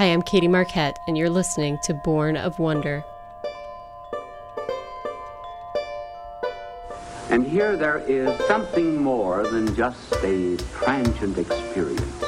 [0.00, 3.04] Hi, I'm Katie Marquette, and you're listening to Born of Wonder.
[7.28, 12.24] And here there is something more than just a transient experience.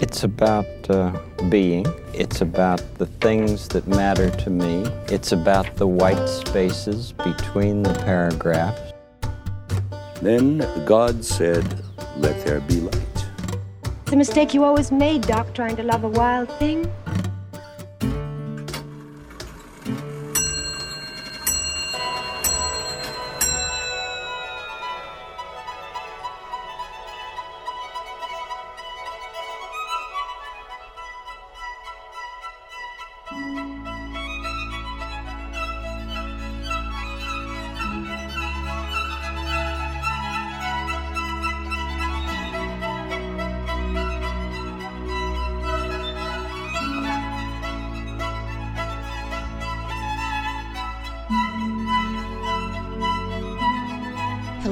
[0.00, 1.12] It's about uh,
[1.50, 1.84] being.
[2.14, 4.86] It's about the things that matter to me.
[5.08, 8.94] It's about the white spaces between the paragraphs.
[10.22, 11.84] Then God said,
[12.16, 13.13] Let there be light.
[14.14, 16.88] A mistake you always made, Doc, trying to love a wild thing.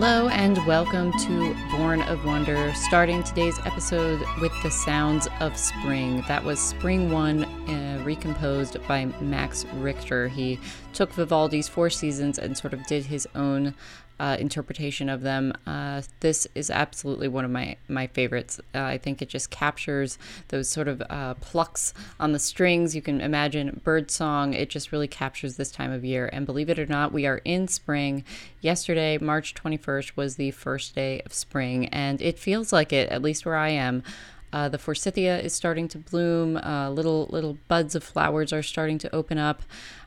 [0.04, 6.24] Hello and welcome to Born of Wonder, starting today's episode with the sounds of spring.
[6.26, 10.28] That was Spring One, uh, recomposed by Max Richter.
[10.28, 10.58] He
[10.92, 13.74] took Vivaldi's Four Seasons and sort of did his own
[14.22, 15.52] uh, interpretation of them.
[15.66, 18.60] Uh, this is absolutely one of my my favorites.
[18.72, 20.16] Uh, I think it just captures
[20.48, 22.94] those sort of uh, plucks on the strings.
[22.94, 24.54] You can imagine bird song.
[24.54, 26.30] It just really captures this time of year.
[26.32, 28.24] And believe it or not, we are in spring.
[28.60, 33.22] Yesterday, March 21st, was the first day of spring, and it feels like it, at
[33.22, 34.04] least where I am.
[34.52, 36.56] Uh, the forsythia is starting to bloom.
[36.56, 39.62] Uh, little little buds of flowers are starting to open up.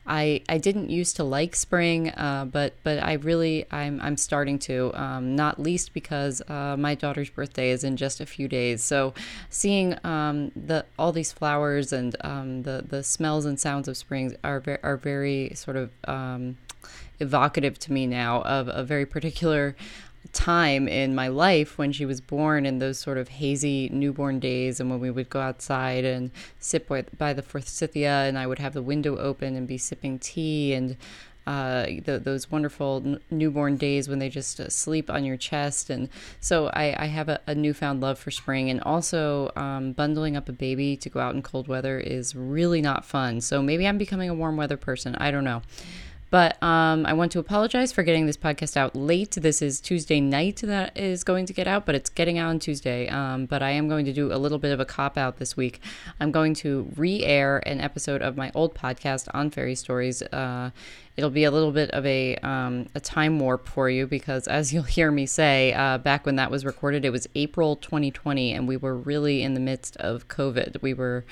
[0.08, 4.58] I, I didn't used to like spring, uh, but but I really I'm I'm starting
[4.60, 4.92] to.
[4.94, 8.82] Um, not least because uh, my daughter's birthday is in just a few days.
[8.84, 9.14] So
[9.50, 14.36] seeing um, the all these flowers and um, the the smells and sounds of spring
[14.44, 16.56] are ve- are very sort of um,
[17.18, 19.74] evocative to me now of a very particular
[20.36, 24.78] time in my life when she was born in those sort of hazy newborn days
[24.78, 26.30] and when we would go outside and
[26.60, 30.18] sit by, by the forsythia and I would have the window open and be sipping
[30.18, 30.96] tea and
[31.46, 35.90] uh, the, those wonderful n- newborn days when they just uh, sleep on your chest.
[35.90, 36.08] And
[36.40, 38.68] so I, I have a, a, newfound love for spring.
[38.68, 42.82] And also, um, bundling up a baby to go out in cold weather is really
[42.82, 43.40] not fun.
[43.40, 45.14] So maybe I'm becoming a warm weather person.
[45.14, 45.62] I don't know.
[46.28, 49.30] But um, I want to apologize for getting this podcast out late.
[49.32, 52.58] This is Tuesday night that is going to get out, but it's getting out on
[52.58, 53.08] Tuesday.
[53.08, 55.56] Um, but I am going to do a little bit of a cop out this
[55.56, 55.80] week.
[56.18, 60.20] I'm going to re air an episode of my old podcast on fairy stories.
[60.20, 60.70] Uh,
[61.16, 64.72] it'll be a little bit of a, um, a time warp for you because, as
[64.74, 68.66] you'll hear me say, uh, back when that was recorded, it was April 2020, and
[68.66, 70.82] we were really in the midst of COVID.
[70.82, 71.24] We were.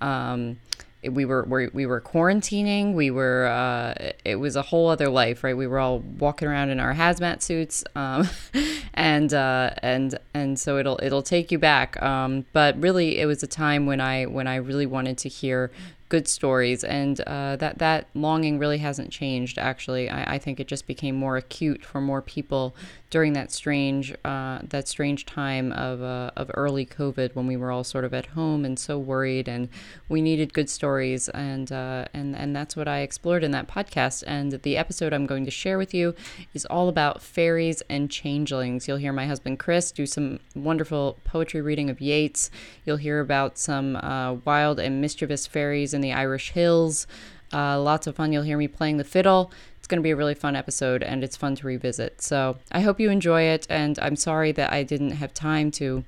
[0.00, 0.58] Um,
[1.02, 2.94] we were, we we were quarantining.
[2.94, 5.56] We were uh, it was a whole other life, right?
[5.56, 8.28] We were all walking around in our hazmat suits, um,
[8.94, 12.00] and uh, and and so it'll it'll take you back.
[12.02, 15.70] Um, but really, it was a time when I when I really wanted to hear
[16.08, 19.58] good stories, and uh, that that longing really hasn't changed.
[19.58, 22.74] Actually, I, I, think it just became more acute for more people
[23.10, 27.70] during that strange uh, that strange time of uh, of early COVID when we were
[27.70, 29.68] all sort of at home and so worried, and
[30.08, 34.24] we needed good stories, and uh, and and that's what I explored in that podcast.
[34.26, 36.14] And the episode I'm going to share with you
[36.54, 38.88] is all about fairies and changelings.
[38.88, 42.50] You'll hear my husband Chris do some wonderful poetry reading of Yeats.
[42.84, 47.06] You'll hear about some uh, wild and mischievous fairies in the Irish hills.
[47.52, 48.32] Uh, lots of fun.
[48.32, 49.50] You'll hear me playing the fiddle.
[49.78, 52.22] It's going to be a really fun episode and it's fun to revisit.
[52.22, 53.66] So I hope you enjoy it.
[53.68, 56.04] And I'm sorry that I didn't have time to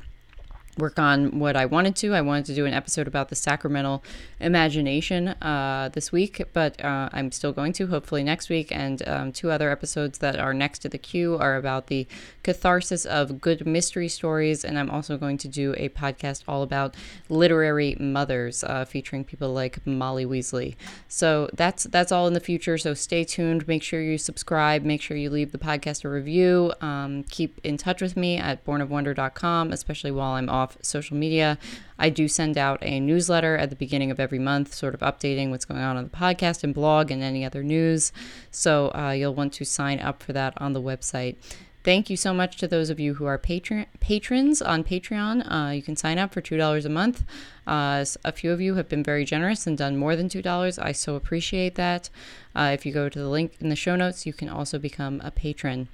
[0.79, 2.15] work on what I wanted to.
[2.15, 4.03] I wanted to do an episode about the sacramental
[4.39, 8.71] imagination uh, this week, but uh, I'm still going to, hopefully next week.
[8.71, 12.07] And um, two other episodes that are next to the queue are about the
[12.43, 14.65] catharsis of good mystery stories.
[14.65, 16.95] And I'm also going to do a podcast all about
[17.29, 20.77] literary mothers, uh, featuring people like Molly Weasley.
[21.09, 22.79] So that's that's all in the future.
[22.79, 23.67] So stay tuned.
[23.67, 24.85] Make sure you subscribe.
[24.85, 26.73] Make sure you leave the podcast a review.
[26.81, 31.59] Um, keep in touch with me at bornofwonder.com, especially while I'm off social media.
[31.99, 35.51] I do send out a newsletter at the beginning of every month, sort of updating
[35.51, 38.13] what's going on on the podcast and blog and any other news.
[38.51, 41.37] So uh, you'll want to sign up for that on the website.
[41.83, 45.51] Thank you so much to those of you who are patron patrons on Patreon.
[45.51, 47.25] Uh, you can sign up for two dollars a month.
[47.67, 50.79] Uh, a few of you have been very generous and done more than two dollars.
[50.79, 52.11] I so appreciate that.
[52.55, 55.23] Uh, if you go to the link in the show notes, you can also become
[55.25, 55.89] a patron.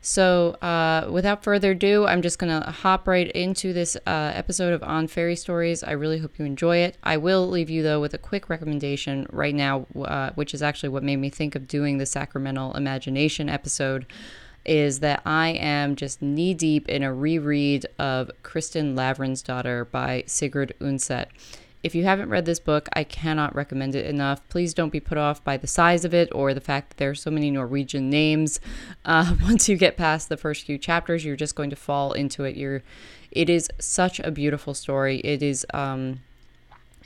[0.00, 4.72] So, uh, without further ado, I'm just going to hop right into this uh, episode
[4.72, 5.82] of On Fairy Stories.
[5.82, 6.96] I really hope you enjoy it.
[7.02, 10.90] I will leave you, though, with a quick recommendation right now, uh, which is actually
[10.90, 14.06] what made me think of doing the Sacramental Imagination episode.
[14.64, 20.24] Is that I am just knee deep in a reread of Kristen Kristin Lavransdatter by
[20.26, 21.26] Sigrid Undset.
[21.82, 24.46] If you haven't read this book, I cannot recommend it enough.
[24.48, 27.10] Please don't be put off by the size of it or the fact that there
[27.10, 28.60] are so many Norwegian names.
[29.04, 32.42] Uh, once you get past the first few chapters, you're just going to fall into
[32.42, 32.56] it.
[32.56, 32.82] You're,
[33.30, 35.20] it is such a beautiful story.
[35.20, 36.18] It is um,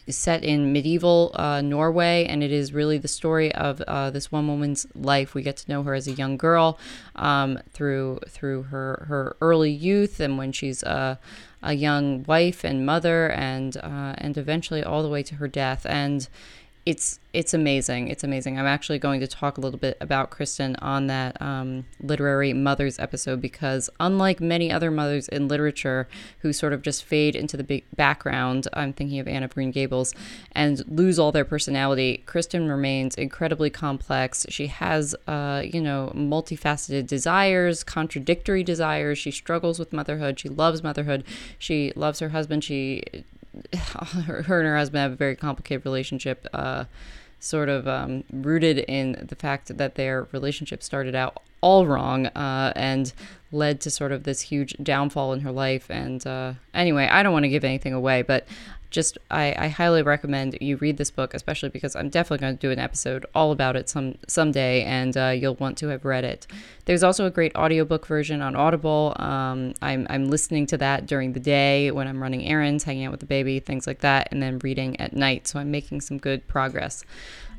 [0.08, 4.48] set in medieval uh, Norway, and it is really the story of uh, this one
[4.48, 5.34] woman's life.
[5.34, 6.78] We get to know her as a young girl
[7.16, 11.16] um, through through her her early youth, and when she's uh,
[11.62, 15.86] a young wife and mother, and uh, and eventually all the way to her death.
[15.86, 16.28] And
[16.86, 18.08] it's it's amazing.
[18.08, 18.58] It's amazing.
[18.58, 22.98] I'm actually going to talk a little bit about Kristin on that um, literary mothers
[22.98, 26.08] episode because, unlike many other mothers in literature
[26.40, 29.70] who sort of just fade into the big background, I'm thinking of Anne of Green
[29.70, 30.14] Gables,
[30.52, 34.46] and lose all their personality, Kristin remains incredibly complex.
[34.48, 39.18] She has, uh, you know, multifaceted desires, contradictory desires.
[39.18, 40.40] She struggles with motherhood.
[40.40, 41.24] She loves motherhood.
[41.58, 42.64] She loves her husband.
[42.64, 43.02] She
[43.74, 46.84] her, and her husband have a very complicated relationship, uh,
[47.38, 52.72] sort of um, rooted in the fact that their relationship started out all wrong uh,
[52.76, 53.12] and
[53.52, 55.90] led to sort of this huge downfall in her life.
[55.90, 58.46] And uh, anyway, I don't want to give anything away, but
[58.90, 62.60] just I, I highly recommend you read this book, especially because I'm definitely going to
[62.60, 66.24] do an episode all about it some someday, and uh, you'll want to have read
[66.24, 66.46] it.
[66.84, 69.14] There's also a great audiobook version on Audible.
[69.16, 73.12] Um, I'm I'm listening to that during the day when I'm running errands, hanging out
[73.12, 75.46] with the baby, things like that, and then reading at night.
[75.46, 77.04] So I'm making some good progress.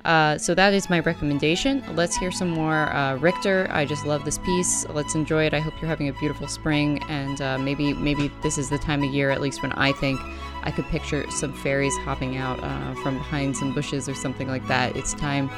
[0.05, 1.83] Uh, so that is my recommendation.
[1.95, 3.67] Let's hear some more uh, Richter.
[3.71, 4.85] I just love this piece.
[4.89, 5.53] Let's enjoy it.
[5.53, 9.03] I hope you're having a beautiful spring, and uh, maybe maybe this is the time
[9.03, 10.19] of year, at least when I think
[10.63, 14.67] I could picture some fairies hopping out uh, from behind some bushes or something like
[14.67, 14.95] that.
[14.95, 15.49] It's time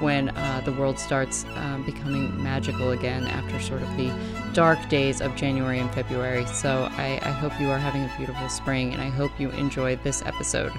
[0.00, 4.12] when uh, the world starts um, becoming magical again after sort of the
[4.52, 6.44] dark days of January and February.
[6.46, 9.96] So I, I hope you are having a beautiful spring, and I hope you enjoy
[9.96, 10.72] this episode.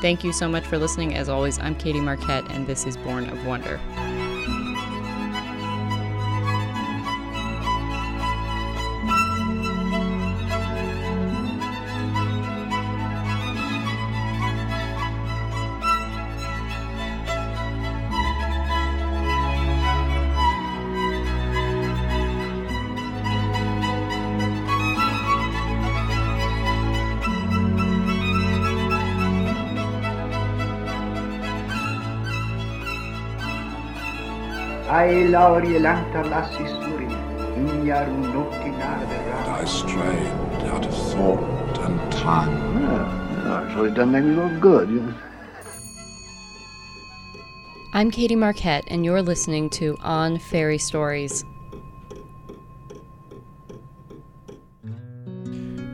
[0.00, 1.14] Thank you so much for listening.
[1.14, 3.80] As always, I'm Katie Marquette, and this is Born of Wonder.
[34.88, 37.10] Ai lauri l'anta lassi suri,
[37.58, 39.60] ignar un nottinar verrà.
[39.60, 42.86] I strayed out of thought and time.
[43.44, 44.88] Well, so it doesn't make me look good.
[44.88, 45.14] You know?
[47.94, 51.44] I'm Katie Marquette, and you're listening to On Fairy Stories.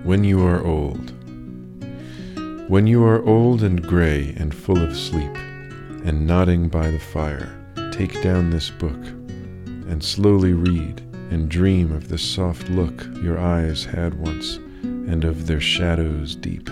[0.05, 1.15] When you are old.
[2.69, 5.35] When you are old and gray and full of sleep,
[6.05, 7.62] and nodding by the fire,
[7.93, 9.05] take down this book,
[9.87, 11.01] and slowly read
[11.31, 16.71] and dream of the soft look your eyes had once, and of their shadows deep.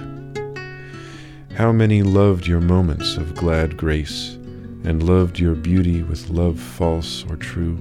[1.56, 4.34] How many loved your moments of glad grace,
[4.82, 7.76] and loved your beauty with love false or true?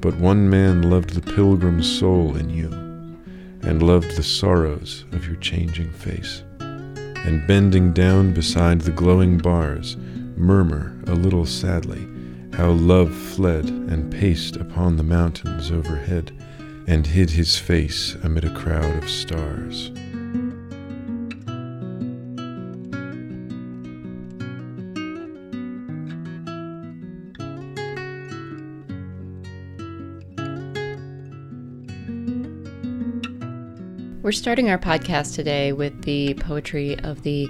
[0.00, 2.66] But one man loved the pilgrim's soul in you,
[3.62, 6.42] and loved the sorrows of your changing face.
[6.58, 9.96] And bending down beside the glowing bars,
[10.36, 12.08] murmur a little sadly
[12.54, 16.30] how love fled and paced upon the mountains overhead,
[16.86, 19.90] and hid his face amid a crowd of stars.
[34.22, 37.48] We're starting our podcast today with the poetry of the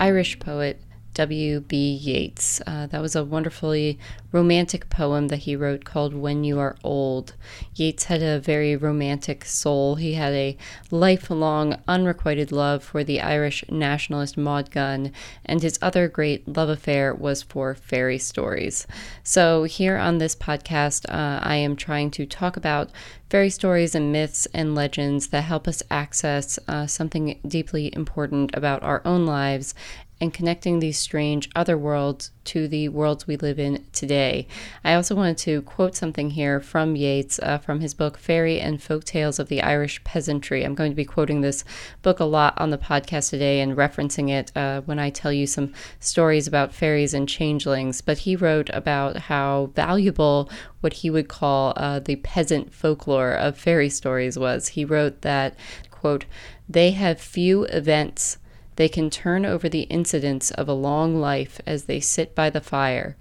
[0.00, 0.80] Irish poet
[1.14, 1.76] W.B.
[1.76, 2.60] Yeats.
[2.66, 3.98] Uh, that was a wonderfully
[4.32, 7.34] romantic poem that he wrote called When You Are Old.
[7.76, 9.94] Yeats had a very romantic soul.
[9.94, 10.56] He had a
[10.90, 15.12] lifelong, unrequited love for the Irish nationalist Maud Gonne,
[15.44, 18.86] and his other great love affair was for fairy stories.
[19.22, 22.90] So, here on this podcast, uh, I am trying to talk about
[23.30, 28.82] fairy stories and myths and legends that help us access uh, something deeply important about
[28.82, 29.74] our own lives
[30.20, 34.46] and connecting these strange other worlds to the worlds we live in today.
[34.84, 38.82] I also wanted to quote something here from Yeats uh, from his book Fairy and
[38.82, 40.62] Folk Tales of the Irish Peasantry.
[40.64, 41.64] I'm going to be quoting this
[42.02, 45.46] book a lot on the podcast today and referencing it uh, when I tell you
[45.46, 48.00] some stories about fairies and changelings.
[48.00, 53.58] But he wrote about how valuable what he would call uh, the peasant folklore of
[53.58, 54.68] fairy stories was.
[54.68, 55.56] He wrote that,
[55.90, 56.26] quote,
[56.68, 58.38] they have few events.
[58.76, 62.60] They can turn over the incidents of a long life as they sit by the
[62.60, 63.16] fire.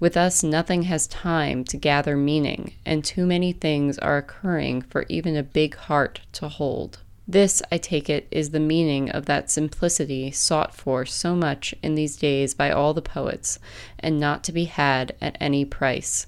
[0.00, 5.06] With us, nothing has time to gather meaning, and too many things are occurring for
[5.08, 6.98] even a big heart to hold.
[7.26, 11.94] This, I take it, is the meaning of that simplicity sought for so much in
[11.94, 13.58] these days by all the poets,
[13.98, 16.26] and not to be had at any price.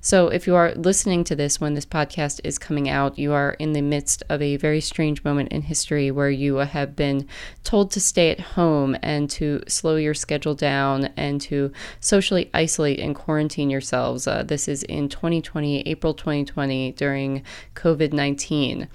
[0.00, 3.50] So, if you are listening to this when this podcast is coming out, you are
[3.58, 7.26] in the midst of a very strange moment in history where you have been
[7.64, 13.00] told to stay at home and to slow your schedule down and to socially isolate
[13.00, 14.28] and quarantine yourselves.
[14.28, 17.42] Uh, this is in 2020, April 2020, during
[17.74, 18.88] COVID 19.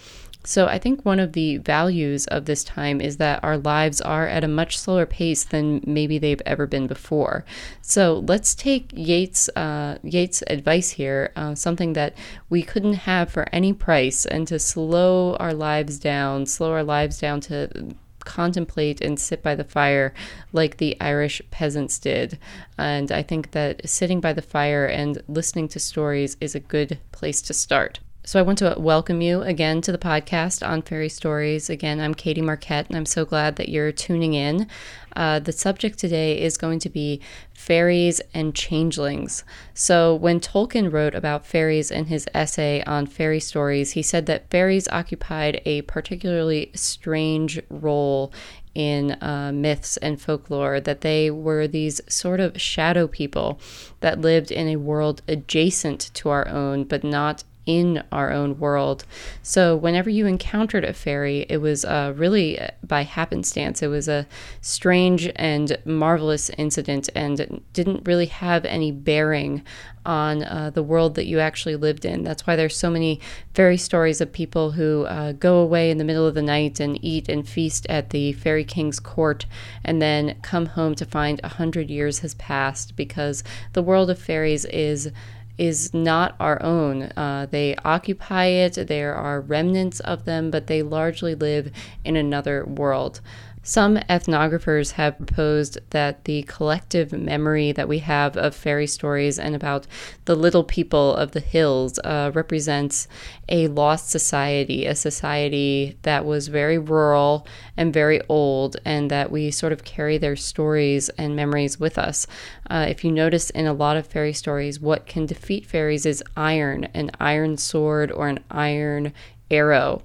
[0.45, 4.27] So I think one of the values of this time is that our lives are
[4.27, 7.45] at a much slower pace than maybe they've ever been before.
[7.81, 9.99] So let's take Yeats uh,
[10.47, 12.15] advice here, uh, something that
[12.49, 17.19] we couldn't have for any price, and to slow our lives down, slow our lives
[17.19, 20.13] down to contemplate and sit by the fire
[20.51, 22.37] like the Irish peasants did.
[22.77, 26.99] And I think that sitting by the fire and listening to stories is a good
[27.11, 27.99] place to start.
[28.25, 31.69] So, I want to welcome you again to the podcast on Fairy Stories.
[31.69, 34.69] Again, I'm Katie Marquette, and I'm so glad that you're tuning in.
[35.13, 37.19] Uh, the subject today is going to be
[37.53, 39.43] fairies and changelings.
[39.73, 44.49] So, when Tolkien wrote about fairies in his essay on fairy stories, he said that
[44.49, 48.31] fairies occupied a particularly strange role
[48.73, 53.59] in uh, myths and folklore, that they were these sort of shadow people
[53.99, 59.05] that lived in a world adjacent to our own, but not in our own world.
[59.41, 63.81] So, whenever you encountered a fairy, it was uh, really by happenstance.
[63.81, 64.27] It was a
[64.61, 69.63] strange and marvelous incident and didn't really have any bearing
[70.05, 72.23] on uh, the world that you actually lived in.
[72.23, 73.19] That's why there's so many
[73.53, 77.03] fairy stories of people who uh, go away in the middle of the night and
[77.03, 79.45] eat and feast at the fairy king's court
[79.83, 83.43] and then come home to find a hundred years has passed because
[83.73, 85.11] the world of fairies is
[85.57, 87.03] is not our own.
[87.15, 91.71] Uh, they occupy it, there are remnants of them, but they largely live
[92.03, 93.21] in another world.
[93.65, 99.55] Some ethnographers have proposed that the collective memory that we have of fairy stories and
[99.55, 99.87] about
[100.25, 103.07] the little people of the hills uh, represents
[103.47, 109.49] a lost society, a society that was very rural and very old, and that we
[109.49, 112.27] sort of carry their stories and memories with us.
[112.69, 116.21] Uh, if you notice in a lot of fairy stories, what can defeat fairies is
[116.35, 119.13] iron, an iron sword or an iron
[119.49, 120.01] arrow.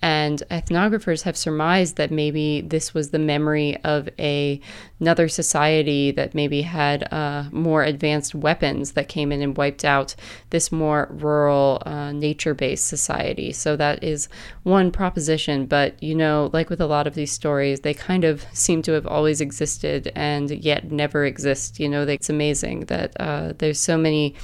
[0.00, 4.60] And ethnographers have surmised that maybe this was the memory of a,
[5.00, 10.14] another society that maybe had uh, more advanced weapons that came in and wiped out
[10.50, 13.52] this more rural, uh, nature based society.
[13.52, 14.28] So that is
[14.62, 15.66] one proposition.
[15.66, 18.92] But, you know, like with a lot of these stories, they kind of seem to
[18.92, 21.80] have always existed and yet never exist.
[21.80, 24.36] You know, they, it's amazing that uh, there's so many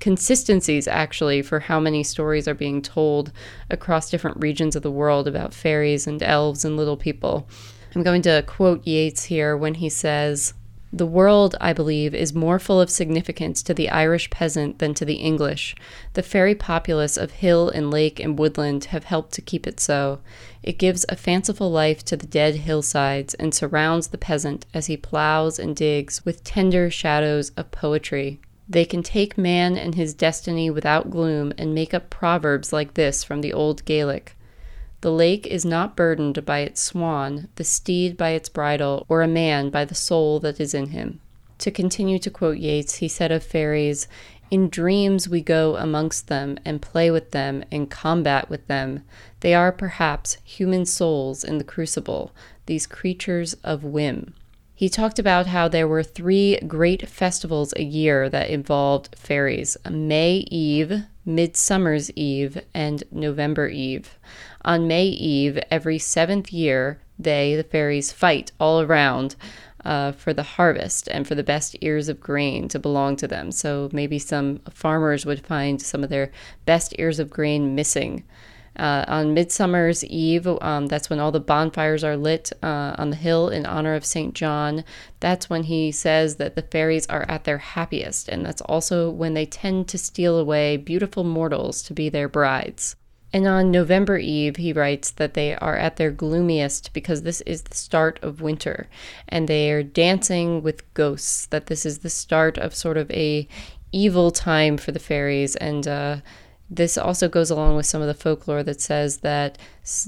[0.00, 3.32] consistencies actually for how many stories are being told
[3.70, 7.46] across different regions of the world about fairies and elves and little people.
[7.94, 10.54] I'm going to quote Yeats here when he says,
[10.92, 15.04] the world, I believe, is more full of significance to the Irish peasant than to
[15.04, 15.76] the English.
[16.14, 20.18] The fairy populace of hill and lake and woodland have helped to keep it so.
[20.64, 24.96] It gives a fanciful life to the dead hillsides and surrounds the peasant as he
[24.96, 28.40] plows and digs with tender shadows of poetry.
[28.70, 33.24] They can take man and his destiny without gloom and make up proverbs like this
[33.24, 34.36] from the old Gaelic.
[35.00, 39.26] The lake is not burdened by its swan, the steed by its bridle, or a
[39.26, 41.18] man by the soul that is in him.
[41.58, 44.06] To continue to quote Yeats, he said of fairies,
[44.52, 49.02] In dreams we go amongst them and play with them and combat with them.
[49.40, 52.30] They are perhaps human souls in the crucible,
[52.66, 54.34] these creatures of whim.
[54.80, 60.46] He talked about how there were three great festivals a year that involved fairies May
[60.50, 64.18] Eve, Midsummer's Eve, and November Eve.
[64.64, 69.36] On May Eve, every seventh year, they, the fairies, fight all around
[69.84, 73.52] uh, for the harvest and for the best ears of grain to belong to them.
[73.52, 76.32] So maybe some farmers would find some of their
[76.64, 78.24] best ears of grain missing.
[78.76, 83.16] Uh, on Midsummer's Eve, um, that's when all the bonfires are lit uh, on the
[83.16, 84.34] hill in honor of St.
[84.34, 84.84] John.
[85.18, 89.34] That's when he says that the fairies are at their happiest, and that's also when
[89.34, 92.96] they tend to steal away beautiful mortals to be their brides.
[93.32, 97.62] And on November Eve, he writes that they are at their gloomiest because this is
[97.62, 98.88] the start of winter
[99.28, 103.46] and they are dancing with ghosts, that this is the start of sort of a
[103.92, 105.54] evil time for the fairies.
[105.56, 106.16] And uh,
[106.70, 109.58] this also goes along with some of the folklore that says that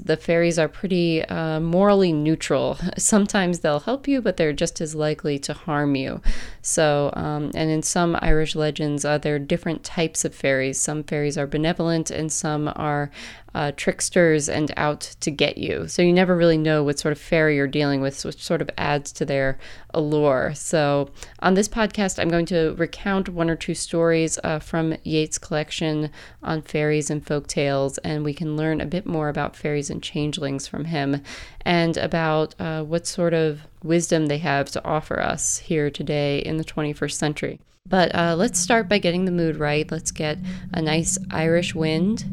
[0.04, 2.78] the fairies are pretty uh, morally neutral.
[2.98, 6.20] Sometimes they'll help you, but they're just as likely to harm you.
[6.60, 10.80] So, um, and in some Irish legends, uh, there are different types of fairies.
[10.80, 13.10] Some fairies are benevolent, and some are
[13.54, 15.86] uh, tricksters and out to get you.
[15.86, 18.70] So you never really know what sort of fairy you're dealing with, which sort of
[18.78, 19.58] adds to their
[19.92, 20.52] allure.
[20.54, 21.10] So
[21.40, 26.10] on this podcast, I'm going to recount one or two stories uh, from Yeats' collection
[26.42, 30.02] on fairies and folk tales, and we can learn a bit more about fairies and
[30.02, 31.22] changelings from him
[31.64, 36.56] and about uh, what sort of wisdom they have to offer us here today in
[36.58, 37.60] the 21st century.
[37.88, 39.90] But uh, let's start by getting the mood right.
[39.90, 40.38] Let's get
[40.72, 42.24] a nice Irish wind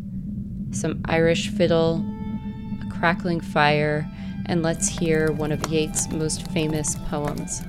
[0.72, 2.06] some Irish fiddle,
[2.82, 4.10] a crackling fire,
[4.46, 7.62] and let's hear one of Yeats' most famous poems.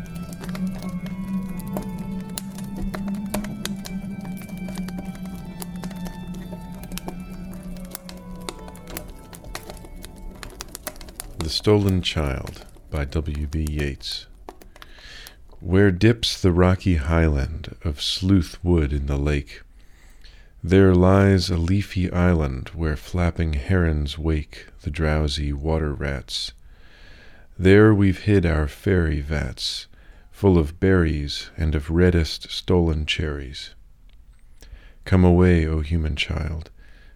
[11.51, 13.67] The Stolen Child by W.B.
[13.69, 14.29] Yeats.
[15.59, 19.63] Where dips the rocky highland of Sleuth Wood in the lake,
[20.63, 26.53] there lies a leafy island where flapping herons wake the drowsy water rats.
[27.59, 29.89] There we've hid our fairy vats,
[30.31, 33.75] full of berries and of reddest stolen cherries.
[35.05, 36.71] Come away, O human child,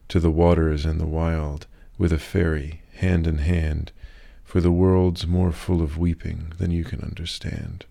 [0.08, 3.92] to the waters and the wild, with a fairy, hand in hand,
[4.44, 7.86] for the world's more full of weeping than you can understand.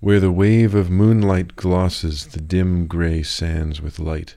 [0.00, 4.36] Where the wave of moonlight glosses the dim gray sands with light,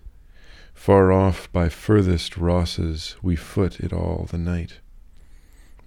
[0.74, 4.80] Far off by furthest Rosses we foot it all the night,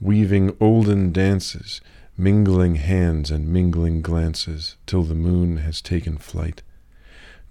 [0.00, 1.80] Weaving olden dances,
[2.18, 6.62] mingling hands and mingling glances, Till the moon has taken flight.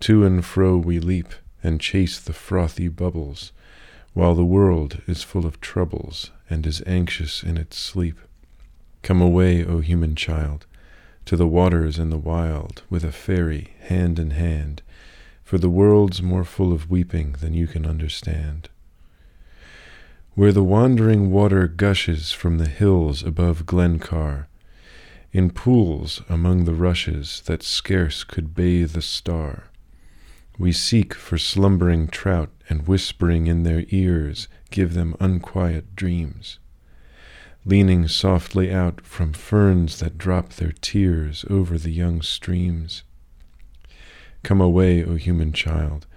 [0.01, 3.51] To and fro we leap and chase the frothy bubbles,
[4.13, 8.19] While the world is full of troubles and is anxious in its sleep.
[9.03, 10.65] Come away, O human child,
[11.25, 14.81] to the waters and the wild, With a fairy hand in hand,
[15.43, 18.69] for the world's more full of weeping than you can understand.
[20.35, 24.47] Where the wandering water gushes from the hills above Glencar,
[25.31, 29.65] in pools among the rushes that scarce could bathe a star,
[30.57, 36.60] we seek for slumbering trout and whispering in their ears give them unquiet dreams.
[37.65, 43.03] Leaning softly out from ferns that drop their tears over the young streams,
[44.43, 46.08] Come away, O human child,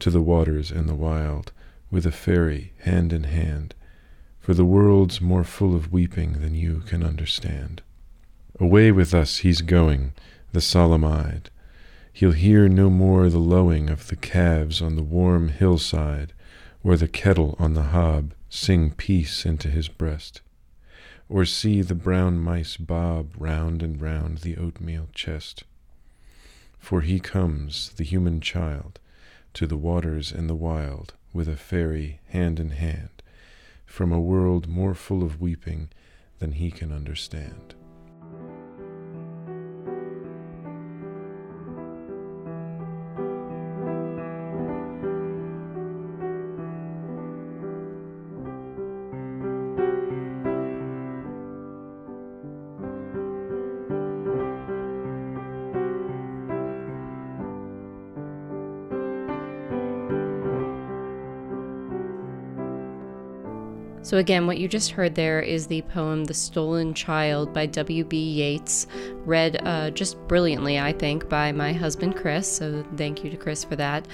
[0.00, 1.52] to the waters and the wild,
[1.90, 3.74] with a fairy hand in hand,
[4.38, 7.82] for the world's more full of weeping than you can understand.
[8.58, 10.12] Away with us he's going,
[10.52, 11.50] the solemn eyed.
[12.12, 16.32] He'll hear no more the lowing of the calves on the warm hillside,
[16.82, 20.40] or the kettle on the hob sing peace into his breast,
[21.28, 25.64] or see the brown mice bob round and round the oatmeal chest.
[26.78, 28.98] For he comes, the human child,
[29.54, 33.22] to the waters and the wild, with a fairy hand in hand,
[33.84, 35.90] from a world more full of weeping
[36.38, 37.74] than he can understand.
[64.02, 68.16] So, again, what you just heard there is the poem The Stolen Child by W.B.
[68.16, 68.86] Yeats,
[69.24, 72.50] read uh, just brilliantly, I think, by my husband Chris.
[72.50, 74.06] So, thank you to Chris for that.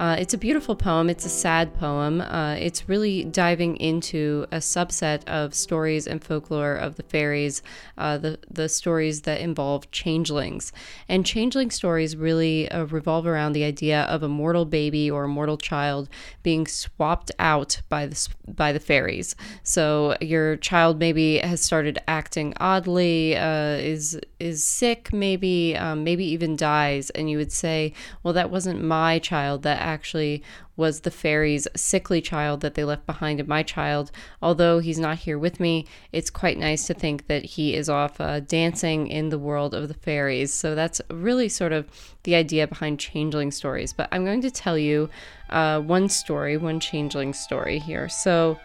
[0.00, 1.10] Uh, it's a beautiful poem.
[1.10, 2.22] It's a sad poem.
[2.22, 7.62] Uh, it's really diving into a subset of stories and folklore of the fairies,
[7.98, 10.72] uh, the the stories that involve changelings.
[11.06, 15.28] And changeling stories really uh, revolve around the idea of a mortal baby or a
[15.28, 16.08] mortal child
[16.42, 19.36] being swapped out by the by the fairies.
[19.64, 26.24] So your child maybe has started acting oddly, uh, is is sick, maybe um, maybe
[26.24, 29.62] even dies, and you would say, well, that wasn't my child.
[29.62, 30.42] That actually
[30.76, 33.38] was the fairy's sickly child that they left behind.
[33.38, 37.44] And my child, although he's not here with me, it's quite nice to think that
[37.44, 40.52] he is off uh, dancing in the world of the fairies.
[40.54, 41.86] So that's really sort of
[42.22, 43.92] the idea behind changeling stories.
[43.92, 45.10] But I'm going to tell you
[45.50, 48.08] uh, one story, one changeling story here.
[48.08, 48.58] So.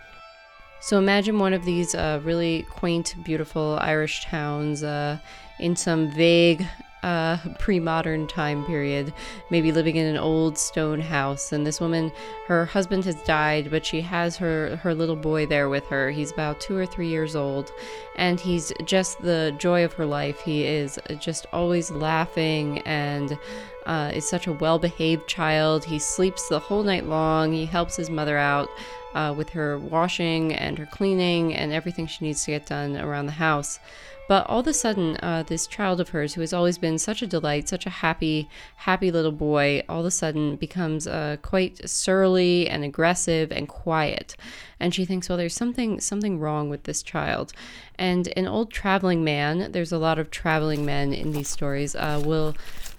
[0.81, 5.17] So imagine one of these uh, really quaint, beautiful Irish towns uh,
[5.59, 6.65] in some vague
[7.05, 9.13] uh, pre modern time period,
[9.51, 11.51] maybe living in an old stone house.
[11.51, 12.11] And this woman,
[12.47, 16.09] her husband has died, but she has her, her little boy there with her.
[16.09, 17.71] He's about two or three years old,
[18.15, 20.41] and he's just the joy of her life.
[20.41, 23.37] He is just always laughing and
[23.85, 25.85] uh, is such a well behaved child.
[25.85, 28.67] He sleeps the whole night long, he helps his mother out
[29.13, 33.27] uh, with her washing and her cleaning and everything she needs to get done around
[33.27, 33.79] the house.
[34.27, 37.21] But all of a sudden, uh, this child of hers, who has always been such
[37.21, 41.87] a delight, such a happy, happy little boy, all of a sudden becomes uh, quite
[41.87, 44.35] surly and aggressive and quiet.
[44.79, 47.53] And she thinks, well, there's something, something wrong with this child.
[47.99, 52.21] And an old traveling man, there's a lot of traveling men in these stories, uh,
[52.25, 52.55] will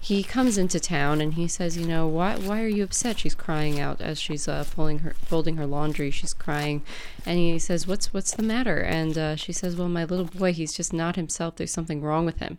[0.07, 3.19] he comes into town and he says, you know, why why are you upset?
[3.19, 6.11] She's crying out as she's uh, folding her folding her laundry.
[6.11, 6.81] She's crying,
[7.25, 8.79] and he says, what's what's the matter?
[8.79, 11.57] And uh, she says, well, my little boy, he's just not himself.
[11.57, 12.57] There's something wrong with him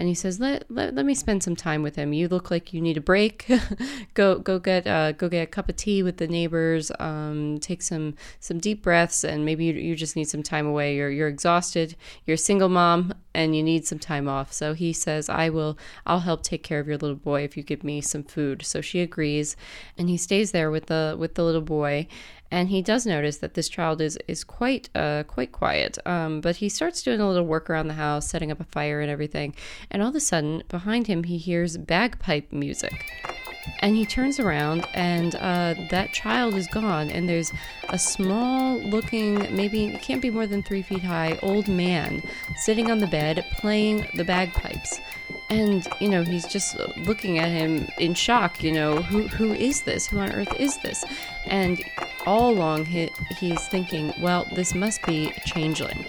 [0.00, 2.14] and he says, let, let, let me spend some time with him.
[2.14, 3.44] You look like you need a break.
[4.14, 6.90] go go get uh, go get a cup of tea with the neighbors.
[6.98, 10.96] Um, take some some deep breaths, and maybe you, you just need some time away.
[10.96, 11.96] You're you're exhausted.
[12.24, 14.54] You're a single mom, and you need some time off.
[14.54, 15.76] So he says, I will.
[16.06, 18.64] I'll help take care of your little boy if you give me some food.
[18.64, 19.54] So she agrees,
[19.98, 22.06] and he stays there with the with the little boy
[22.50, 25.98] and he does notice that this child is is quite uh, quite quiet.
[26.06, 29.00] Um, but he starts doing a little work around the house, setting up a fire
[29.00, 29.54] and everything.
[29.90, 33.06] And all of a sudden, behind him, he hears bagpipe music.
[33.80, 37.10] And he turns around, and uh, that child is gone.
[37.10, 37.52] And there's
[37.90, 42.22] a small looking, maybe can't be more than three feet high, old man
[42.56, 44.98] sitting on the bed playing the bagpipes
[45.50, 49.82] and you know he's just looking at him in shock you know who who is
[49.82, 50.06] this?
[50.06, 51.04] Who on earth is this?
[51.46, 51.82] And
[52.26, 56.06] all along he, he's thinking well this must be changeling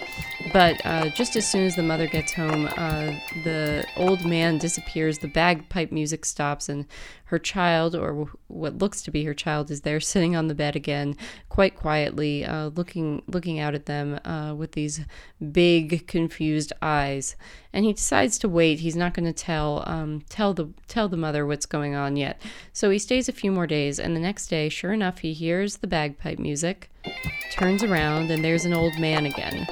[0.52, 3.12] but uh, just as soon as the mother gets home, uh,
[3.44, 6.86] the old man disappears, the bagpipe music stops, and
[7.24, 10.74] her child, or what looks to be her child, is there sitting on the bed
[10.74, 11.16] again,
[11.48, 15.00] quite quietly, uh, looking looking out at them uh, with these
[15.52, 17.36] big, confused eyes.
[17.72, 18.80] And he decides to wait.
[18.80, 22.40] He's not going to tell um, tell the tell the mother what's going on yet.
[22.72, 25.78] So he stays a few more days, and the next day, sure enough, he hears
[25.78, 26.90] the bagpipe music,
[27.52, 29.66] turns around, and there's an old man again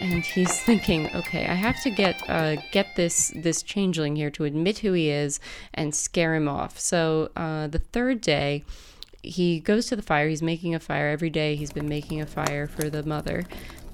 [0.00, 4.44] and he's thinking, okay, I have to get uh, get this this changeling here to
[4.44, 5.40] admit who he is
[5.72, 6.78] and scare him off.
[6.78, 8.64] So uh, the third day,
[9.22, 10.28] he goes to the fire.
[10.28, 11.56] He's making a fire every day.
[11.56, 13.44] He's been making a fire for the mother,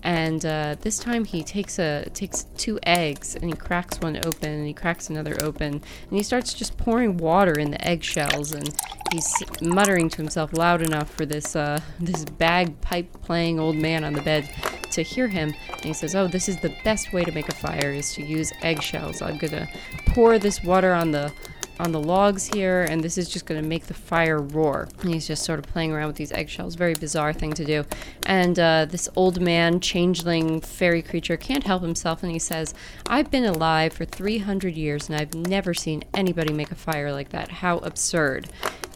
[0.03, 4.51] and uh, this time he takes a takes two eggs and he cracks one open
[4.51, 8.75] and he cracks another open and he starts just pouring water in the eggshells and
[9.13, 14.13] he's muttering to himself loud enough for this uh, this bagpipe playing old man on
[14.13, 14.49] the bed
[14.91, 15.55] to hear him.
[15.71, 18.25] And he says oh this is the best way to make a fire is to
[18.25, 19.21] use eggshells.
[19.21, 19.69] I'm gonna
[20.07, 21.33] pour this water on the
[21.81, 24.89] on the logs here, and this is just going to make the fire roar.
[25.01, 26.75] And he's just sort of playing around with these eggshells.
[26.75, 27.85] Very bizarre thing to do.
[28.27, 32.75] And uh, this old man, changeling fairy creature, can't help himself, and he says,
[33.09, 37.31] I've been alive for 300 years, and I've never seen anybody make a fire like
[37.31, 37.51] that.
[37.51, 38.49] How absurd.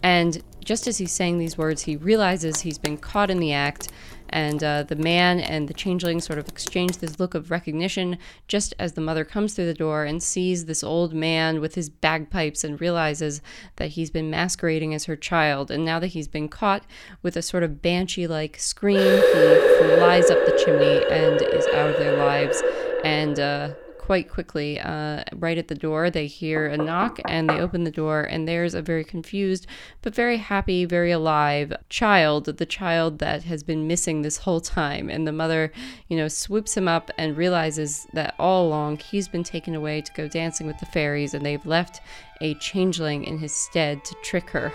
[0.03, 3.89] And just as he's saying these words, he realizes he's been caught in the act
[4.31, 8.75] and uh, the man and the changeling sort of exchange this look of recognition just
[8.79, 12.65] as the mother comes through the door and sees this old man with his bagpipes
[12.65, 13.41] and realizes
[13.77, 15.71] that he's been masquerading as her child.
[15.71, 16.85] And now that he's been caught
[17.23, 21.91] with a sort of banshee like scream, he flies up the chimney and is out
[21.91, 22.63] of their lives.
[23.05, 23.75] And uh,
[24.05, 24.79] quite quickly.
[24.79, 28.47] Uh, right at the door, they hear a knock and they open the door, and
[28.47, 29.67] there's a very confused
[30.03, 35.09] but very happy, very alive child, the child that has been missing this whole time.
[35.09, 35.73] And the mother,
[36.09, 40.13] you know, swoops him up and realizes that all along he's been taken away to
[40.13, 42.03] go dancing with the fairies, and they've left
[42.43, 44.71] a changeling in his stead to trick her.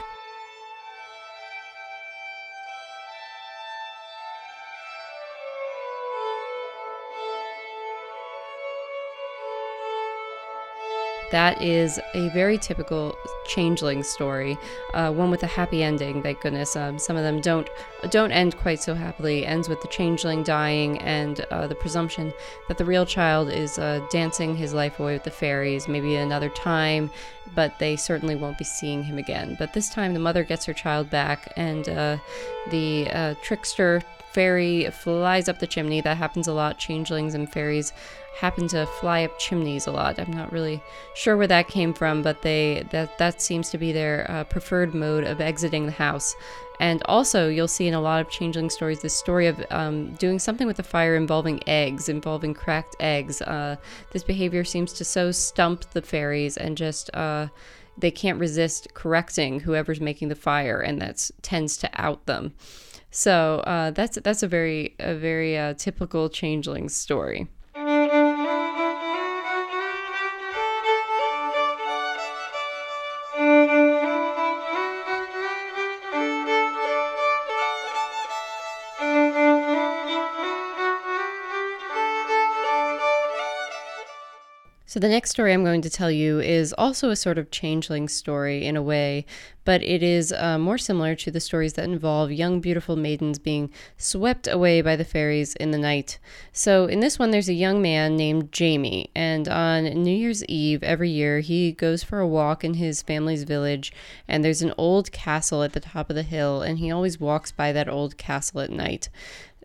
[11.31, 13.15] That is a very typical
[13.45, 14.57] changeling story,
[14.93, 16.23] uh, one with a happy ending.
[16.23, 16.75] Thank goodness.
[16.75, 17.69] Um, some of them don't
[18.09, 19.45] don't end quite so happily.
[19.45, 22.33] Ends with the changeling dying and uh, the presumption
[22.67, 26.49] that the real child is uh, dancing his life away with the fairies, maybe another
[26.49, 27.11] time,
[27.55, 29.55] but they certainly won't be seeing him again.
[29.59, 32.17] But this time, the mother gets her child back, and uh,
[32.69, 34.01] the uh, trickster
[34.33, 36.01] fairy flies up the chimney.
[36.01, 36.79] That happens a lot.
[36.79, 37.93] Changelings and fairies
[38.39, 40.19] happen to fly up chimneys a lot.
[40.19, 40.81] I'm not really
[41.13, 44.93] sure where that came from, but they that that seems to be their uh, preferred
[44.93, 46.35] mode of exiting the house.
[46.79, 50.39] And also, you'll see in a lot of changeling stories this story of um, doing
[50.39, 53.41] something with the fire involving eggs, involving cracked eggs.
[53.41, 53.75] Uh,
[54.11, 57.47] this behavior seems to so stump the fairies and just uh,
[57.97, 62.53] they can't resist correcting whoever's making the fire, and that tends to out them.
[63.11, 67.47] So uh, that's that's a very a very uh, typical changeling story.
[84.99, 88.65] The next story I'm going to tell you is also a sort of changeling story
[88.65, 89.25] in a way,
[89.63, 93.69] but it is uh, more similar to the stories that involve young, beautiful maidens being
[93.95, 96.19] swept away by the fairies in the night.
[96.51, 100.83] So, in this one, there's a young man named Jamie, and on New Year's Eve
[100.83, 103.93] every year, he goes for a walk in his family's village,
[104.27, 107.53] and there's an old castle at the top of the hill, and he always walks
[107.53, 109.07] by that old castle at night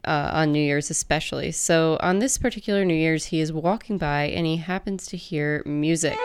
[0.06, 1.52] uh, on New Year's, especially.
[1.52, 5.62] So, on this particular New Year's, he is walking by and he happens to hear
[5.64, 6.18] music,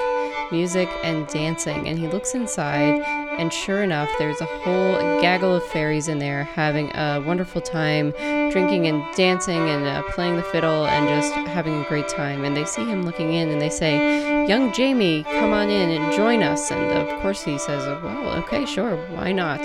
[0.52, 1.88] music and dancing.
[1.88, 3.02] And he looks inside,
[3.40, 8.12] and sure enough, there's a whole gaggle of fairies in there having a wonderful time,
[8.52, 12.44] drinking and dancing and uh, playing the fiddle and just having a great time.
[12.44, 16.14] And they see him looking in and they say, Young Jamie, come on in and
[16.14, 16.70] join us.
[16.70, 19.64] And of course, he says, Well, okay, sure, why not?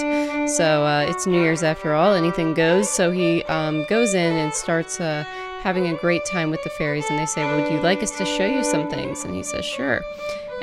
[0.49, 2.89] So, uh, it's New Year's after all, anything goes.
[2.89, 5.25] So, he um, goes in and starts uh,
[5.63, 7.07] having a great time with the fairies.
[7.11, 9.25] And they say, well, Would you like us to show you some things?
[9.25, 10.05] And he says, Sure.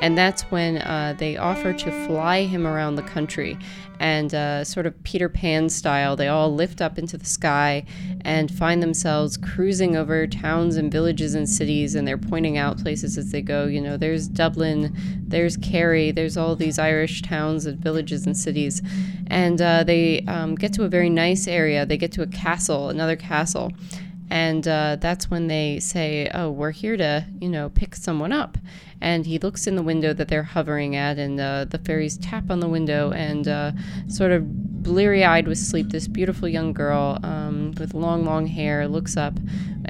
[0.01, 3.57] And that's when uh, they offer to fly him around the country.
[3.99, 7.85] And uh, sort of Peter Pan style, they all lift up into the sky
[8.21, 11.93] and find themselves cruising over towns and villages and cities.
[11.93, 13.65] And they're pointing out places as they go.
[13.65, 14.95] You know, there's Dublin,
[15.27, 18.81] there's Kerry, there's all these Irish towns and villages and cities.
[19.27, 21.85] And uh, they um, get to a very nice area.
[21.85, 23.71] They get to a castle, another castle.
[24.31, 28.57] And uh, that's when they say, Oh, we're here to, you know, pick someone up.
[29.01, 32.49] And he looks in the window that they're hovering at, and uh, the fairies tap
[32.49, 33.71] on the window, and uh,
[34.07, 38.87] sort of bleary eyed with sleep, this beautiful young girl um, with long, long hair
[38.87, 39.37] looks up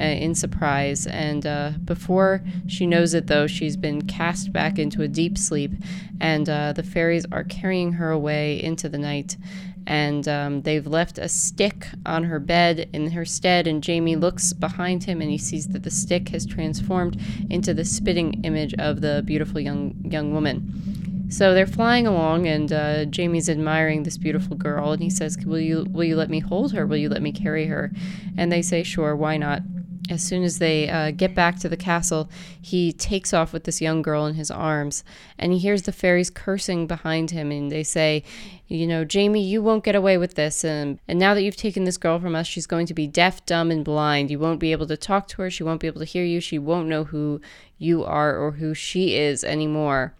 [0.00, 1.06] uh, in surprise.
[1.06, 5.72] And uh, before she knows it, though, she's been cast back into a deep sleep,
[6.20, 9.36] and uh, the fairies are carrying her away into the night
[9.86, 13.66] and um, they've left a stick on her bed in her stead.
[13.66, 17.84] And Jamie looks behind him and he sees that the stick has transformed into the
[17.84, 21.28] spitting image of the beautiful young young woman.
[21.32, 25.60] So they're flying along, and uh, Jamie's admiring this beautiful girl, and he says, "Will
[25.60, 26.86] you will you let me hold her?
[26.86, 27.90] Will you let me carry her?"
[28.36, 29.62] And they say, "Sure, why not?"
[30.10, 32.28] As soon as they uh, get back to the castle,
[32.60, 35.04] he takes off with this young girl in his arms,
[35.38, 38.24] and he hears the fairies cursing behind him, and they say,
[38.66, 41.84] "You know, Jamie, you won't get away with this, and and now that you've taken
[41.84, 44.30] this girl from us, she's going to be deaf, dumb, and blind.
[44.30, 45.50] You won't be able to talk to her.
[45.50, 46.40] She won't be able to hear you.
[46.40, 47.40] She won't know who
[47.78, 50.14] you are or who she is anymore."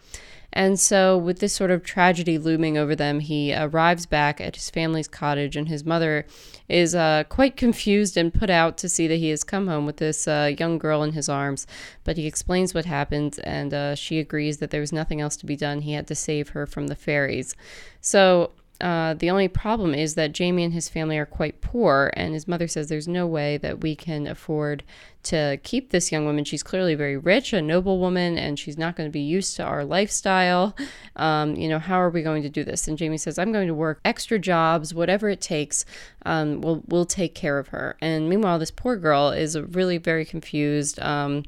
[0.52, 4.68] And so, with this sort of tragedy looming over them, he arrives back at his
[4.68, 6.26] family's cottage, and his mother
[6.68, 9.96] is uh, quite confused and put out to see that he has come home with
[9.96, 11.66] this uh, young girl in his arms.
[12.04, 15.46] But he explains what happened, and uh, she agrees that there was nothing else to
[15.46, 15.80] be done.
[15.80, 17.56] He had to save her from the fairies.
[18.02, 18.50] So,
[18.82, 22.48] uh, the only problem is that Jamie and his family are quite poor, and his
[22.48, 24.82] mother says there's no way that we can afford
[25.22, 26.44] to keep this young woman.
[26.44, 29.62] She's clearly very rich, a noble woman, and she's not going to be used to
[29.62, 30.76] our lifestyle.
[31.14, 32.88] Um, you know, how are we going to do this?
[32.88, 35.84] And Jamie says, I'm going to work extra jobs, whatever it takes.
[36.26, 37.96] Um, we'll, we'll take care of her.
[38.00, 40.98] And meanwhile, this poor girl is really very confused.
[41.00, 41.44] Um,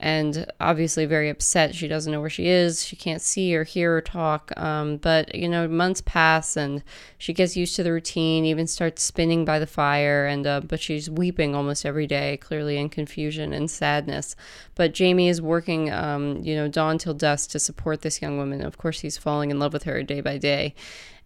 [0.00, 1.74] and obviously very upset.
[1.74, 2.84] She doesn't know where she is.
[2.84, 4.52] She can't see or hear or talk.
[4.56, 6.84] Um, but, you know, months pass and
[7.18, 10.26] she gets used to the routine, even starts spinning by the fire.
[10.26, 14.36] And, uh, but she's weeping almost every day, clearly in confusion and sadness.
[14.76, 18.62] But Jamie is working, um, you know, dawn till dusk to support this young woman.
[18.62, 20.74] Of course, he's falling in love with her day by day.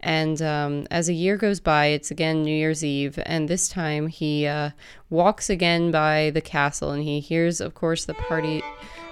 [0.03, 4.09] And um, as a year goes by, it's again New Year's Eve, and this time
[4.09, 4.71] he uh,
[5.11, 8.63] walks again by the castle and he hears, of course, the party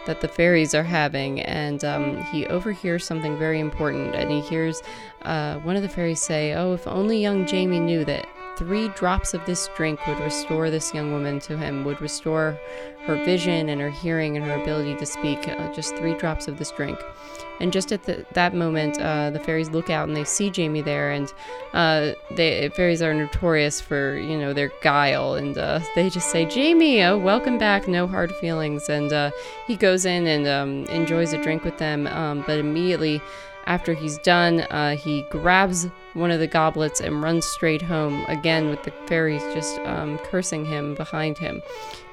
[0.07, 4.14] that the fairies are having, and um, he overhears something very important.
[4.14, 4.83] And he hears
[5.22, 8.26] uh, one of the fairies say, "Oh, if only young Jamie knew that
[8.57, 12.59] three drops of this drink would restore this young woman to him, would restore
[13.05, 15.46] her vision and her hearing and her ability to speak.
[15.46, 16.98] Uh, just three drops of this drink."
[17.61, 20.81] And just at the, that moment, uh, the fairies look out and they see Jamie
[20.81, 21.33] there, and
[21.75, 27.03] uh, fairies are notorious for you know their guile, and uh, they just say, "Jamie,
[27.03, 29.31] oh, welcome back, no hard feelings." And uh,
[29.66, 33.20] he goes in and um, enjoys a drink with them, um, but immediately
[33.66, 38.68] after he's done, uh, he grabs one of the goblets and runs straight home again
[38.68, 41.62] with the fairies just um, cursing him behind him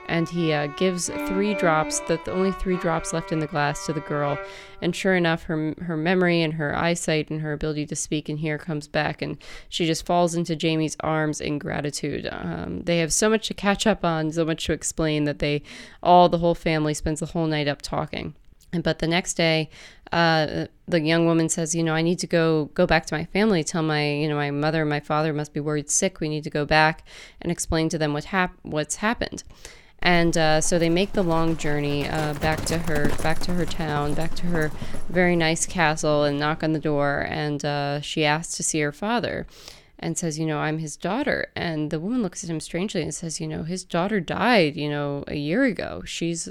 [0.08, 3.86] and he uh, gives three drops, the, the only three drops left in the glass,
[3.86, 4.38] to the girl.
[4.82, 8.40] And sure enough, her her memory and her eyesight and her ability to speak and
[8.40, 9.38] hear comes back, and
[9.70, 12.28] she just falls into Jamie's arms in gratitude.
[12.32, 15.64] Um, they have so much to catch up on, so much to explain that they
[16.04, 18.36] all the whole family spends the whole night up talking.
[18.74, 19.70] And but the next day,
[20.12, 23.26] uh, the young woman says, "You know, I need to go go back to my
[23.26, 23.64] family.
[23.64, 26.20] Tell my, you know, my mother and my father must be worried sick.
[26.20, 27.08] We need to go back
[27.42, 29.44] and explain to them what hap- what's happened."
[30.00, 33.66] And uh, so they make the long journey uh, back to her back to her
[33.66, 34.72] town back to her
[35.10, 37.26] very nice castle and knock on the door.
[37.30, 39.48] And uh, she asks to see her father
[40.00, 41.48] and says you know i'm his daughter.
[41.56, 44.90] And the woman looks at him strangely and says you know his daughter died you
[44.90, 46.04] know a year ago.
[46.06, 46.50] She's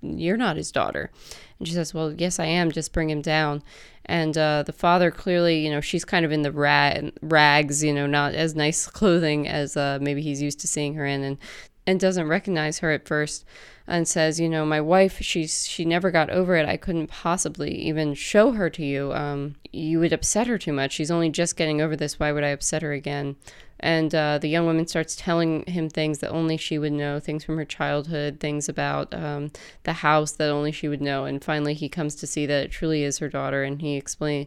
[0.00, 1.10] you're not his daughter.
[1.58, 2.72] And she says well yes i am.
[2.72, 3.62] Just bring him down.
[4.06, 7.92] And uh, the father clearly you know she's kind of in the rag, rags you
[7.92, 11.22] know not as nice clothing as uh, maybe he's used to seeing her in.
[11.22, 11.38] And
[11.86, 13.44] and doesn't recognize her at first
[13.86, 16.68] and says, you know, my wife, she's she never got over it.
[16.68, 19.12] I couldn't possibly even show her to you.
[19.12, 20.92] Um, you would upset her too much.
[20.92, 22.20] She's only just getting over this.
[22.20, 23.36] Why would I upset her again?
[23.80, 27.42] And uh, the young woman starts telling him things that only she would know, things
[27.42, 29.50] from her childhood, things about um,
[29.82, 31.24] the house that only she would know.
[31.24, 34.46] And finally, he comes to see that it truly is her daughter, and he explain,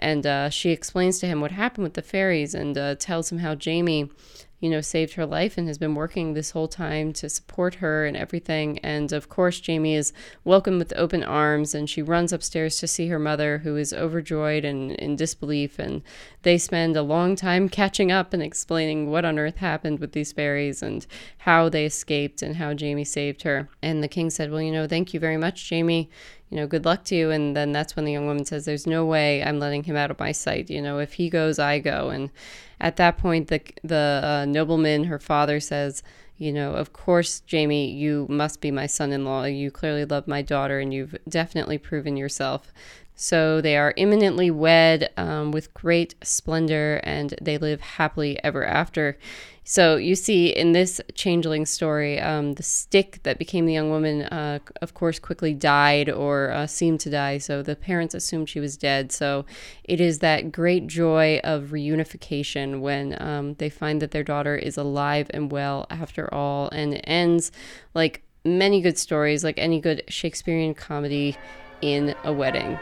[0.00, 3.38] and uh, she explains to him what happened with the fairies, and uh, tells him
[3.38, 4.10] how Jamie
[4.62, 8.06] you know, saved her life and has been working this whole time to support her
[8.06, 8.78] and everything.
[8.78, 10.12] And of course, Jamie is
[10.44, 14.64] welcomed with open arms and she runs upstairs to see her mother, who is overjoyed
[14.64, 15.80] and in disbelief.
[15.80, 16.00] And
[16.42, 20.32] they spend a long time catching up and explaining what on earth happened with these
[20.32, 21.04] fairies and
[21.38, 23.68] how they escaped and how Jamie saved her.
[23.82, 26.08] And the king said, Well, you know, thank you very much, Jamie
[26.52, 27.30] you know, good luck to you.
[27.30, 30.10] And then that's when the young woman says, There's no way I'm letting him out
[30.10, 30.68] of my sight.
[30.68, 32.10] You know, if he goes, I go.
[32.10, 32.30] And
[32.78, 36.02] at that point, the, the uh, nobleman, her father, says,
[36.36, 39.44] You know, of course, Jamie, you must be my son in law.
[39.44, 42.70] You clearly love my daughter, and you've definitely proven yourself.
[43.22, 49.16] So they are imminently wed um, with great splendor, and they live happily ever after.
[49.62, 54.22] So you see in this changeling story, um, the stick that became the young woman,
[54.22, 57.38] uh, of course, quickly died or uh, seemed to die.
[57.38, 59.12] So the parents assumed she was dead.
[59.12, 59.46] So
[59.84, 64.76] it is that great joy of reunification when um, they find that their daughter is
[64.76, 66.70] alive and well after all.
[66.70, 67.52] And it ends
[67.94, 71.36] like many good stories, like any good Shakespearean comedy,
[71.82, 72.78] in a wedding.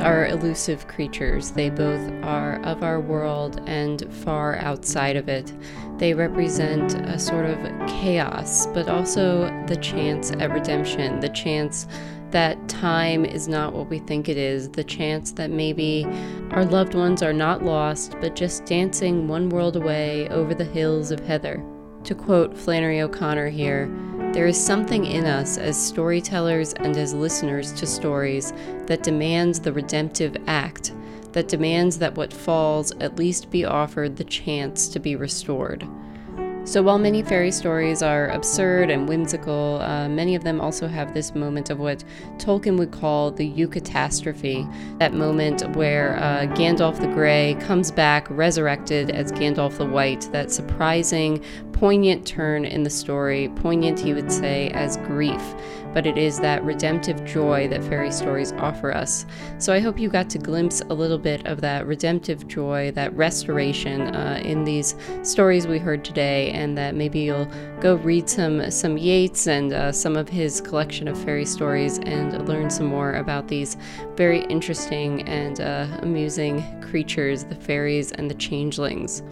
[0.00, 1.52] Are elusive creatures.
[1.52, 5.52] They both are of our world and far outside of it.
[5.98, 11.86] They represent a sort of chaos, but also the chance at redemption, the chance
[12.30, 16.06] that time is not what we think it is, the chance that maybe
[16.50, 21.10] our loved ones are not lost, but just dancing one world away over the hills
[21.10, 21.62] of heather.
[22.04, 23.86] To quote Flannery O'Connor here,
[24.32, 28.52] there is something in us as storytellers and as listeners to stories
[28.86, 30.92] that demands the redemptive act,
[31.32, 35.84] that demands that what falls at least be offered the chance to be restored.
[36.64, 41.14] So, while many fairy stories are absurd and whimsical, uh, many of them also have
[41.14, 42.04] this moment of what
[42.36, 49.10] Tolkien would call the eucatastrophe that moment where uh, Gandalf the Grey comes back resurrected
[49.10, 51.42] as Gandalf the White, that surprising
[51.80, 53.48] poignant turn in the story.
[53.56, 55.40] Poignant, he would say, as grief,
[55.94, 59.24] but it is that redemptive joy that fairy stories offer us.
[59.56, 63.16] So I hope you got to glimpse a little bit of that redemptive joy, that
[63.16, 67.50] restoration uh, in these stories we heard today, and that maybe you'll
[67.80, 72.46] go read some some Yeats and uh, some of his collection of fairy stories and
[72.46, 73.78] learn some more about these
[74.16, 79.22] very interesting and uh, amusing creatures, the fairies and the changelings.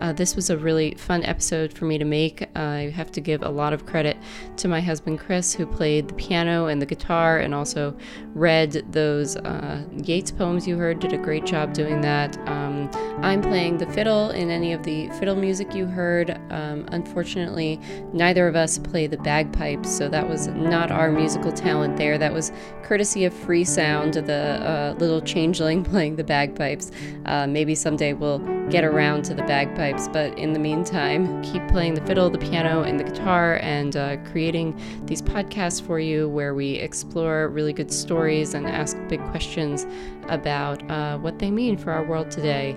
[0.00, 2.46] Uh, this was a really fun episode for me to make.
[2.56, 4.16] I have to give a lot of credit
[4.56, 7.96] to my husband Chris, who played the piano and the guitar and also
[8.34, 12.36] read those uh, Yeats poems you heard, did a great job doing that.
[12.48, 12.90] Um,
[13.22, 16.30] I'm playing the fiddle in any of the fiddle music you heard.
[16.50, 17.80] Um, unfortunately,
[18.12, 22.18] neither of us play the bagpipes, so that was not our musical talent there.
[22.18, 26.90] That was courtesy of Free Sound, the uh, little changeling playing the bagpipes.
[27.26, 28.40] Uh, maybe someday we'll
[28.70, 32.82] get around to the bagpipes, but in the meantime, keep playing the fiddle, the piano,
[32.82, 37.92] and the guitar, and uh, creating these podcasts for you where we explore really good
[37.92, 39.86] stories and ask big questions
[40.28, 42.76] about uh, what they mean for our world today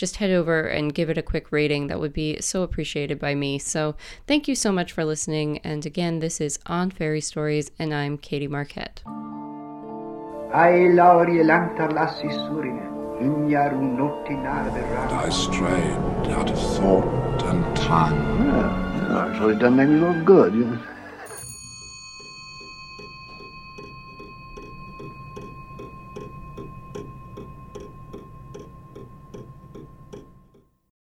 [0.00, 1.88] just head over and give it a quick rating.
[1.88, 3.58] That would be so appreciated by me.
[3.58, 3.96] So,
[4.26, 5.58] thank you so much for listening.
[5.58, 9.02] And again, this is On Fairy Stories, and I'm Katie Marquette.
[12.30, 18.16] Surine, And I strayed out of thought and time.
[18.46, 20.54] Well, you know, it's really done make me look good.
[20.54, 20.78] You know.